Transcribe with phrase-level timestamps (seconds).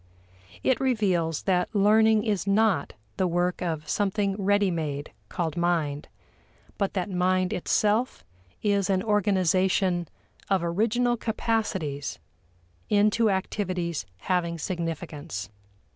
[0.63, 6.07] It reveals that learning is not the work of something ready made called mind,
[6.79, 8.25] but that mind itself
[8.63, 10.07] is an organization
[10.49, 12.17] of original capacities
[12.89, 15.51] into activities having significance.